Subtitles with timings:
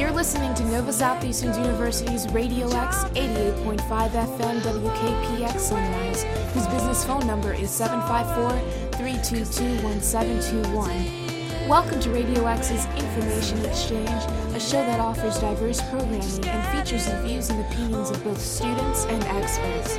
[0.00, 6.22] You're listening to Nova Southeastern University's Radio X 88.5 FM WKPX Sunrise,
[6.54, 8.48] whose business phone number is 754
[8.96, 11.68] 322 1721.
[11.68, 14.08] Welcome to Radio X's Information Exchange,
[14.54, 19.04] a show that offers diverse programming and features the views and opinions of both students
[19.04, 19.98] and experts.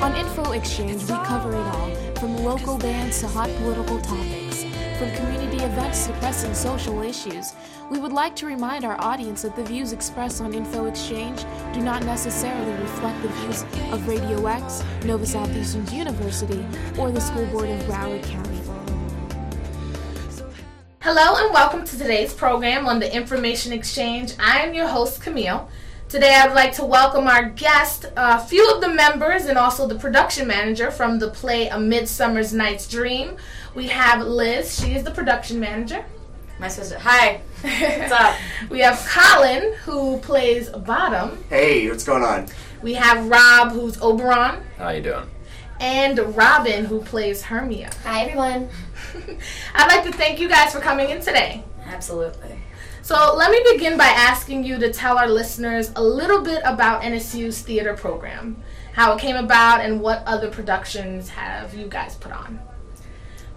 [0.00, 4.41] On Info Exchange, we cover it all, from local bands to hot political topics,
[5.02, 7.54] from community events to pressing social issues.
[7.90, 11.80] We would like to remind our audience that the views expressed on Info Exchange do
[11.80, 16.64] not necessarily reflect the views of Radio X, Nova Southeastern University,
[16.96, 18.60] or the School Board of Broward County.
[21.00, 24.34] Hello and welcome to today's program on the Information Exchange.
[24.38, 25.68] I am your host, Camille.
[26.12, 29.88] Today I would like to welcome our guest, a few of the members, and also
[29.88, 33.38] the production manager from the play A Midsummer's Night's Dream.
[33.74, 36.04] We have Liz, she is the production manager.
[36.60, 36.98] My sister.
[36.98, 37.40] Hi.
[37.62, 38.36] What's up?
[38.68, 41.42] we have Colin, who plays Bottom.
[41.48, 42.46] Hey, what's going on?
[42.82, 44.62] We have Rob, who's Oberon.
[44.76, 45.30] How you doing?
[45.80, 47.90] And Robin, who plays Hermia.
[48.04, 48.68] Hi, everyone.
[49.74, 51.64] I'd like to thank you guys for coming in today.
[51.86, 52.58] Absolutely.
[53.02, 57.02] So let me begin by asking you to tell our listeners a little bit about
[57.02, 62.30] NSU's theater program, how it came about, and what other productions have you guys put
[62.30, 62.60] on.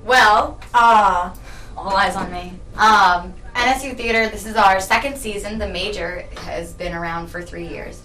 [0.03, 1.35] Well, uh,
[1.77, 2.53] all eyes on me.
[2.75, 5.59] Um, NSU Theater, this is our second season.
[5.59, 8.01] The major has been around for three years.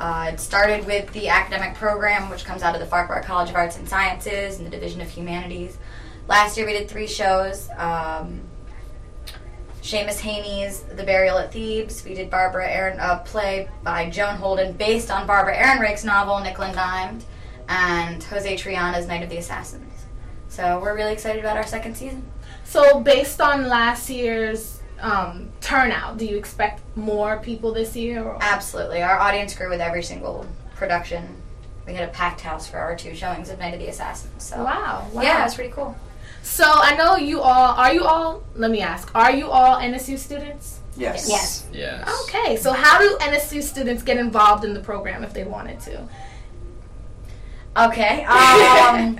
[0.00, 3.54] Uh, it started with the academic program, which comes out of the Farquhar College of
[3.54, 5.78] Arts and Sciences and the Division of Humanities.
[6.26, 7.68] Last year we did three shows.
[7.76, 8.40] Um,
[9.82, 12.04] Seamus Heaney's The Burial at Thebes.
[12.04, 16.64] We did Barbara Aaron, a play by Joan Holden based on Barbara Ehrenreich's novel Nickel
[16.64, 17.24] and Dimed,
[17.68, 20.04] and Jose Triana's Night of the Assassins.
[20.48, 22.24] So we're really excited about our second season.
[22.64, 28.22] So based on last year's um, turnout, do you expect more people this year?
[28.22, 28.38] Or?
[28.40, 29.02] Absolutely.
[29.02, 31.26] Our audience grew with every single production.
[31.86, 34.44] We had a packed house for our two showings of Night of the Assassins.
[34.44, 35.22] So wow, wow.
[35.22, 35.96] yeah, it was pretty cool.
[36.42, 37.74] So I know you all.
[37.74, 38.42] Are you all?
[38.54, 39.14] Let me ask.
[39.14, 40.80] Are you all NSU students?
[40.96, 41.28] Yes.
[41.28, 41.66] Yes.
[41.72, 42.24] Yes.
[42.24, 42.56] Okay.
[42.56, 46.08] So how do NSU students get involved in the program if they wanted to?
[47.76, 48.26] Okay.
[48.42, 49.18] Um,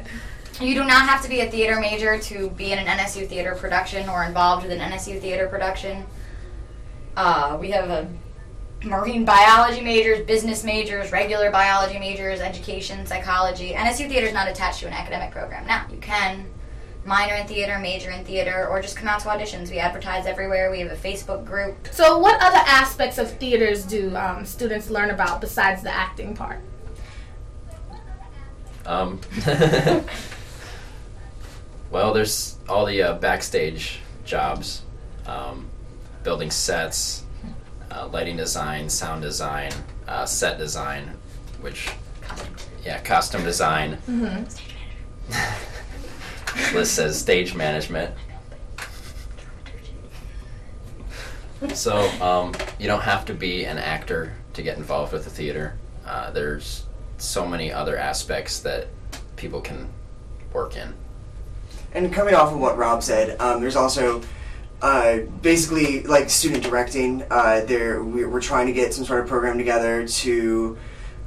[0.61, 3.55] you do not have to be a theater major to be in an NSU theater
[3.55, 6.05] production or involved with an NSU theater production.
[7.17, 8.09] Uh, we have a
[8.85, 13.73] marine biology majors, business majors, regular biology majors, education, psychology.
[13.73, 15.67] NSU theater is not attached to an academic program.
[15.67, 16.47] Now, you can
[17.05, 19.71] minor in theater, major in theater, or just come out to auditions.
[19.71, 20.71] We advertise everywhere.
[20.71, 21.89] We have a Facebook group.
[21.91, 26.61] So, what other aspects of theaters do um, students learn about besides the acting part?
[28.87, 29.21] Um,
[31.91, 34.83] well, there's all the uh, backstage jobs,
[35.27, 35.69] um,
[36.23, 37.25] building sets,
[37.91, 39.73] uh, lighting design, sound design,
[40.09, 41.11] uh, set design,
[41.61, 41.91] which,
[42.85, 43.99] yeah, costume design.
[44.09, 45.69] Mm-hmm.
[46.73, 48.15] Liz says stage management.
[51.75, 55.77] So um, you don't have to be an actor to get involved with the theater.
[56.05, 56.85] Uh, there's
[57.19, 58.89] so many other aspects that
[59.37, 59.89] people can
[60.53, 60.95] work in.
[61.95, 64.23] And coming off of what Rob said, um, there's also
[64.81, 67.23] uh, basically like student directing.
[67.31, 70.77] Uh, there, we're trying to get some sort of program together to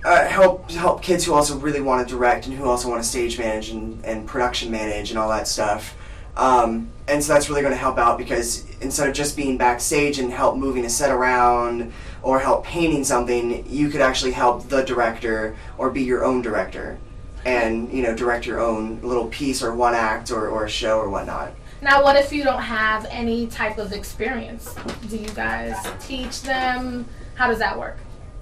[0.05, 3.09] uh, help help kids who also really want to direct and who also want to
[3.09, 5.95] stage manage and, and production manage and all that stuff.
[6.37, 10.19] Um, and so that's really going to help out because instead of just being backstage
[10.19, 14.83] and help moving a set around or help painting something, you could actually help the
[14.83, 16.97] director or be your own director
[17.45, 20.99] and you know direct your own little piece or one act or, or a show
[20.99, 21.51] or whatnot.
[21.81, 24.75] Now, what if you don't have any type of experience?
[25.09, 27.05] Do you guys teach them?
[27.35, 27.97] How does that work?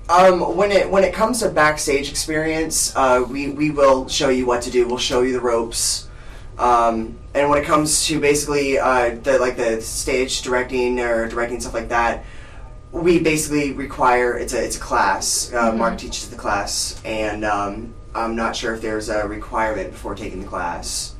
[0.09, 4.45] Um, when it when it comes to backstage experience, uh, we we will show you
[4.45, 4.87] what to do.
[4.87, 6.09] We'll show you the ropes.
[6.57, 11.59] Um, and when it comes to basically uh, the like the stage directing or directing
[11.61, 12.25] stuff like that,
[12.91, 15.51] we basically require it's a it's a class.
[15.53, 20.15] Uh, Mark teaches the class, and um, I'm not sure if there's a requirement before
[20.15, 21.15] taking the class.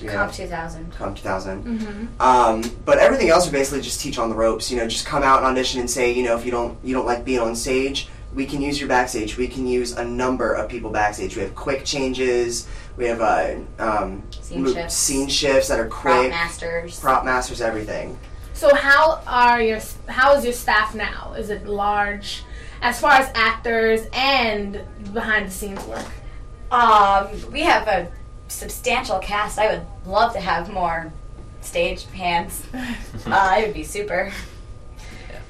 [0.00, 0.36] You Comp know?
[0.36, 0.92] 2000.
[0.92, 1.64] Comp 2000.
[1.64, 2.22] Mm-hmm.
[2.22, 4.70] Um, but everything else we basically just teach on the ropes.
[4.70, 6.94] You know, just come out and audition and say, you know, if you don't you
[6.94, 9.36] don't like being on stage, we can use your backstage.
[9.36, 11.36] We can use a number of people backstage.
[11.36, 12.68] We have quick changes.
[12.96, 14.94] We have uh, um, Scene mo- shifts.
[14.94, 17.00] scene shifts that are Prop masters.
[17.00, 18.18] Prop masters, everything.
[18.54, 21.34] So, how are your how is your staff now?
[21.38, 22.42] Is it large,
[22.82, 24.82] as far as actors and
[25.14, 26.04] behind the scenes work?
[26.70, 28.10] Um, we have a
[28.48, 29.58] substantial cast.
[29.58, 31.12] I would love to have more
[31.60, 32.62] stage hands.
[33.26, 34.32] uh, it would be super.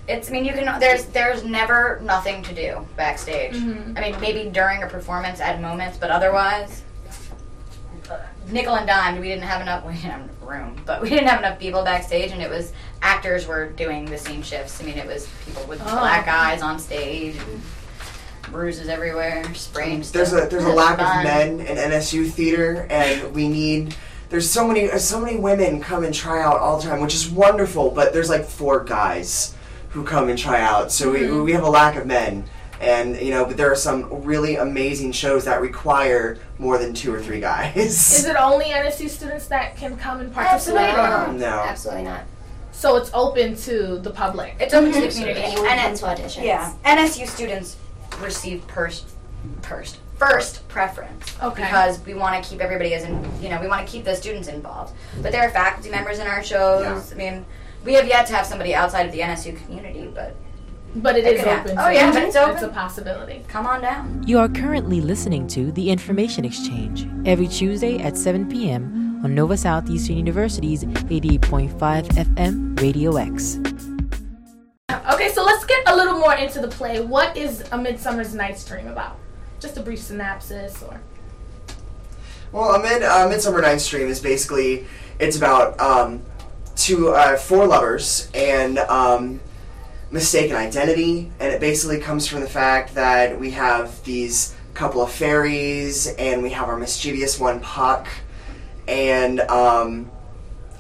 [0.09, 0.29] It's.
[0.29, 0.81] I mean, you can.
[0.81, 1.05] There's.
[1.07, 3.55] There's never nothing to do backstage.
[3.55, 3.97] Mhm.
[3.99, 6.83] I mean, maybe during a performance at moments, but otherwise,
[8.11, 8.17] uh,
[8.49, 9.21] nickel and dime.
[9.21, 9.85] We didn't have enough.
[9.87, 12.73] We didn't have enough room, but we didn't have enough people backstage, and it was
[13.03, 14.81] actors were doing the same shifts.
[14.81, 15.91] I mean, it was people with Oh.
[15.99, 17.63] black eyes on stage, and
[18.51, 20.11] bruises everywhere, sprains.
[20.11, 21.19] There's a there's a lack fun.
[21.19, 23.95] of men in NSU theater, and we need.
[24.31, 27.29] There's so many so many women come and try out all the time, which is
[27.31, 27.91] wonderful.
[27.91, 29.55] But there's like four guys
[29.91, 32.45] who come and try out, so we we have a lack of men.
[32.81, 37.13] And you know, but there are some really amazing shows that require more than two
[37.13, 37.77] or three guys.
[37.77, 40.83] Is it only NSU students that can come and participate?
[40.83, 41.59] Absolutely or- No.
[41.65, 42.21] Absolutely not.
[42.71, 44.55] So it's open to the public.
[44.61, 45.13] It's open to the Mhm.
[45.13, 45.41] community.
[45.43, 46.45] Anyone And can it- to auditions.
[46.45, 47.77] Yeah, NSU students
[48.21, 49.07] receive first,
[49.63, 51.35] first, first preference.
[51.43, 51.63] Okay.
[51.65, 54.15] Because we want to keep everybody as in, you know, we want to keep the
[54.15, 54.93] students involved.
[55.21, 56.85] But there are faculty members in our shows.
[56.85, 57.01] Yeah.
[57.13, 57.45] I mean,
[57.85, 60.35] we have yet to have somebody outside of the NSU community, but
[60.97, 61.53] But it It is open.
[61.53, 61.79] happen.
[61.79, 62.55] Oh, yeah, but it's open.
[62.55, 63.45] It's a possibility.
[63.49, 64.25] come on down.
[64.27, 69.21] You are currently listening to The Information Exchange every Tuesday at 7 p.m.
[69.23, 73.59] on Nova Southeastern University's 88.5 FM Radio X.
[75.13, 77.01] Okay, so let's get a little more into the play.
[77.01, 79.19] What is A Midsummer's Night's Dream about?
[79.61, 81.01] Just a brief synopsis, or
[82.53, 84.87] Well, a mid uh, Midsummer Night's Dream is basically
[85.19, 86.23] it's about um,
[86.79, 89.41] two uh, four lovers and um,
[90.11, 95.11] mistaken identity, and it basically comes from the fact that we have these couple of
[95.11, 98.07] fairies, and we have our mischievous one Puck,
[98.87, 100.11] and um,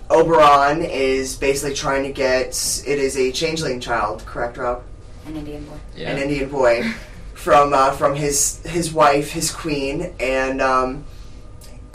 [0.09, 4.85] Oberon is basically trying to get it is a changeling child, correct, Rob?
[5.27, 5.77] An Indian boy.
[5.97, 6.11] Yeah.
[6.13, 6.95] an Indian boy
[7.35, 11.05] from uh, from his his wife, his queen, and um,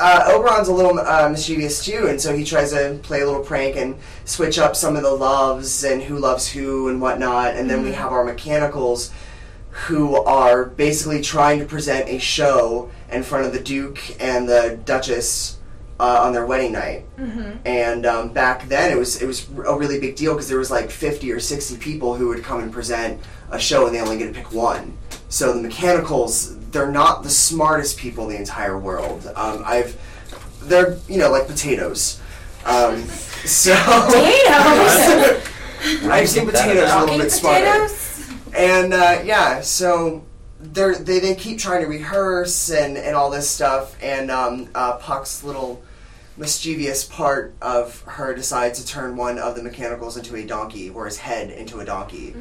[0.03, 3.44] uh, Oberon's a little uh, mischievous too, and so he tries to play a little
[3.44, 3.95] prank and
[4.25, 7.55] switch up some of the loves and who loves who and whatnot.
[7.55, 9.11] And then we have our mechanicals,
[9.88, 14.79] who are basically trying to present a show in front of the Duke and the
[14.85, 15.57] Duchess.
[16.00, 17.06] Uh, on their wedding night,
[17.65, 20.71] and um, back then it was it was a really big deal because there was
[20.71, 23.21] like fifty or sixty people who would come and present
[23.51, 24.97] a show, and they only get to pick one.
[25.29, 29.25] So the mechanicals, they're not the smartest people in the entire world.
[29.35, 29.97] Um, I've,
[30.63, 32.19] they're you know like potatoes.
[32.65, 33.03] Um,
[33.45, 33.75] so
[34.07, 35.49] Potatoes?
[36.05, 37.87] I've seen Get potatoes a little bit smarter.
[38.55, 40.23] And uh, yeah, so
[40.59, 44.97] they're, they they keep trying to rehearse and, and all this stuff, and um, uh,
[44.97, 45.83] Puck's little
[46.38, 51.06] mischievous part of her decides to turn one of the mechanicals into a donkey, or
[51.06, 52.35] his head into a donkey.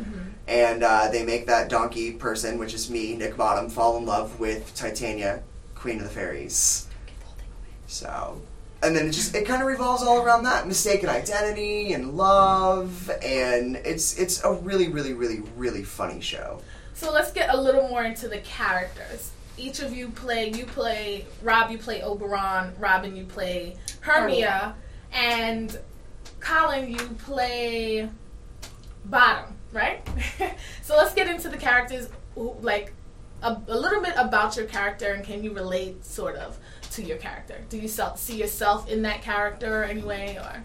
[0.48, 4.40] And uh, they make that donkey person, which is me, Nick Bottom, fall in love
[4.40, 5.42] with Titania,
[5.74, 6.88] Queen of the Fairies.
[7.86, 8.40] So,
[8.82, 13.10] and then it just it kind of revolves all around that mistaken identity and love,
[13.22, 16.60] and it's it's a really really really really funny show.
[16.94, 19.30] so let's get a little more into the characters.
[19.58, 20.50] Each of you play.
[20.50, 21.70] You play Rob.
[21.70, 22.74] You play Oberon.
[22.78, 23.14] Robin.
[23.16, 24.74] You play Hermia,
[25.12, 25.78] and
[26.40, 26.90] Colin.
[26.90, 28.08] You play
[29.04, 29.54] Bottom.
[29.72, 30.06] Right.
[30.82, 32.08] so let's get into the characters.
[32.34, 32.92] who- Like
[33.42, 36.58] a, a little bit about your character, and can you relate sort of
[36.92, 37.56] to your character?
[37.70, 40.62] Do you self, see yourself in that character anyway, or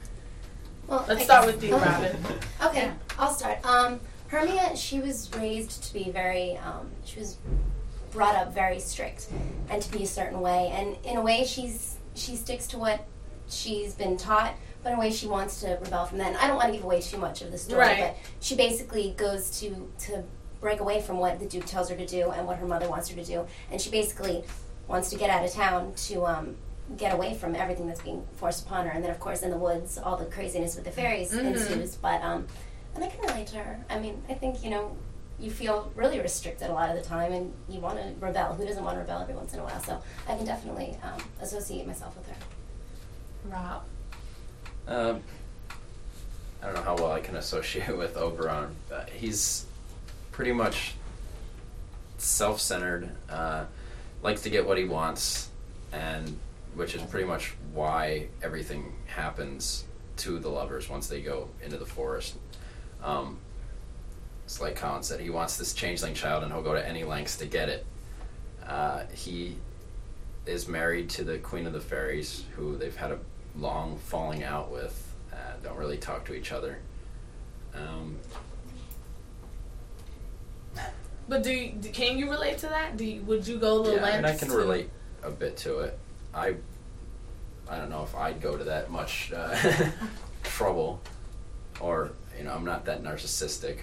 [0.87, 1.75] Well, let's I start guess- with you.
[1.77, 2.17] Robin.
[2.65, 3.65] Okay, I'll start.
[3.65, 7.37] Um, Hermia, she was raised to be very, um, she was
[8.11, 9.27] brought up very strict
[9.69, 10.69] and to be a certain way.
[10.73, 13.05] And in a way, she's she sticks to what
[13.47, 16.27] she's been taught, but in a way, she wants to rebel from that.
[16.29, 17.99] And I don't want to give away too much of the story, Right.
[17.99, 20.23] but she basically goes to to
[20.59, 23.09] break away from what the Duke tells her to do and what her mother wants
[23.09, 24.43] her to do, and she basically
[24.87, 26.55] wants to get out of town to um,
[26.97, 28.91] get away from everything that's being forced upon her.
[28.91, 31.45] And then, of course, in the woods, all the craziness with the fairies Mhm.
[31.53, 31.95] ensues.
[31.95, 32.47] But um,
[32.95, 33.79] and I can relate to her.
[33.89, 34.95] I mean, I think you know
[35.39, 38.53] you feel really restricted a lot of the time, and you want to rebel.
[38.53, 39.81] Who doesn't want to rebel every once in a while?
[39.81, 42.35] So I can definitely um, associate myself with her.
[43.45, 43.83] Rob.
[44.87, 45.21] Um,
[46.61, 48.75] I don't know how well I can associate with Oberon.
[48.91, 49.65] Uh, he's
[50.31, 50.95] pretty much
[52.17, 53.65] self-centered, uh,
[54.23, 55.49] likes to get what he wants,
[55.91, 56.37] and
[56.73, 59.83] which is pretty much why everything happens
[60.17, 62.35] to the lovers once they go into the forest.
[63.03, 63.37] Um,
[64.47, 67.35] it's like Colin said, he wants this changeling child, and he'll go to any lengths
[67.39, 67.85] to get it.
[68.65, 69.57] Uh, he
[70.45, 73.19] is married to the Queen of the Fairies, who they've had a
[73.57, 75.13] long falling out with.
[75.33, 76.79] Uh, don't really talk to each other.
[77.75, 78.15] Um,
[81.27, 82.95] But do, you, do can you relate to that?
[82.95, 84.89] Do you, would you go the yeah, I mean, I can to- relate
[85.23, 85.99] a bit to it.
[86.33, 86.55] I,
[87.69, 89.89] I don't know if I'd go to that much uh,
[90.43, 91.01] trouble,
[91.81, 93.79] or you know, I'm not that narcissistic.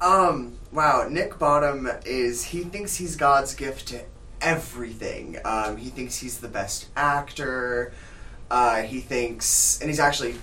[0.00, 4.02] Um, wow, Nick Bottom is he thinks he's God's gift to
[4.40, 5.38] everything.
[5.44, 7.92] Um, he thinks he's the best actor.
[8.50, 10.36] Uh, he thinks, and he's actually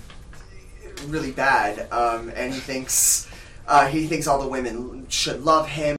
[1.07, 1.91] really bad.
[1.91, 3.29] Um, and he thinks
[3.67, 5.93] uh, he thinks all the women should love him.